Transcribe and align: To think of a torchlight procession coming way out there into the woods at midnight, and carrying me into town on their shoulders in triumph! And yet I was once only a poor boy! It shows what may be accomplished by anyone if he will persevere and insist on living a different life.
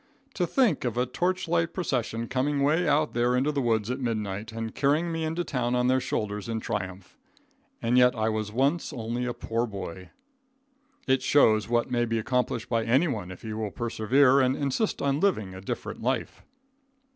To 0.33 0.47
think 0.47 0.83
of 0.83 0.97
a 0.97 1.05
torchlight 1.05 1.73
procession 1.73 2.27
coming 2.27 2.63
way 2.63 2.87
out 2.87 3.13
there 3.13 3.35
into 3.35 3.51
the 3.51 3.61
woods 3.61 3.91
at 3.91 3.99
midnight, 3.99 4.51
and 4.51 4.73
carrying 4.73 5.11
me 5.11 5.23
into 5.23 5.43
town 5.43 5.75
on 5.75 5.85
their 5.85 5.99
shoulders 5.99 6.49
in 6.49 6.59
triumph! 6.59 7.19
And 7.83 7.99
yet 7.99 8.15
I 8.15 8.27
was 8.27 8.51
once 8.51 8.91
only 8.91 9.25
a 9.25 9.33
poor 9.35 9.67
boy! 9.67 10.09
It 11.05 11.21
shows 11.21 11.69
what 11.69 11.91
may 11.91 12.05
be 12.05 12.17
accomplished 12.17 12.67
by 12.67 12.83
anyone 12.83 13.29
if 13.29 13.43
he 13.43 13.53
will 13.53 13.69
persevere 13.69 14.39
and 14.39 14.55
insist 14.55 15.03
on 15.03 15.19
living 15.19 15.53
a 15.53 15.61
different 15.61 16.01
life. 16.01 16.41